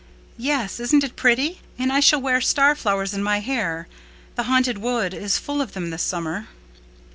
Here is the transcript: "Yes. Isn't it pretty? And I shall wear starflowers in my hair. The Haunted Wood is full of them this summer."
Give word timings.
"Yes. 0.39 0.79
Isn't 0.79 1.03
it 1.03 1.15
pretty? 1.15 1.61
And 1.77 1.93
I 1.93 1.99
shall 1.99 2.19
wear 2.19 2.41
starflowers 2.41 3.13
in 3.13 3.21
my 3.21 3.39
hair. 3.39 3.87
The 4.33 4.45
Haunted 4.49 4.79
Wood 4.79 5.13
is 5.13 5.37
full 5.37 5.61
of 5.61 5.73
them 5.73 5.91
this 5.91 6.01
summer." 6.01 6.47